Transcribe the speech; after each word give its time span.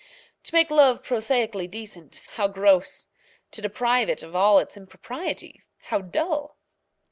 To 0.45 0.55
make 0.55 0.71
Love 0.71 1.03
prosaically 1.03 1.67
decent, 1.67 2.23
how 2.33 2.47
gross! 2.47 3.05
to 3.51 3.61
deprive 3.61 4.09
it 4.09 4.23
of 4.23 4.35
all 4.35 4.57
impropriety, 4.59 5.61
how 5.79 5.99
dull! 6.01 6.57